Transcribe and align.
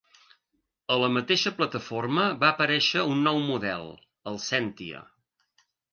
A 0.93 0.95
la 1.01 1.09
mateixa 1.17 1.51
plataforma 1.59 2.23
va 2.45 2.49
aparèixer 2.53 3.03
un 3.11 3.21
nou 3.29 3.45
model, 3.51 3.85
el 4.33 4.41
Sentia. 4.47 5.03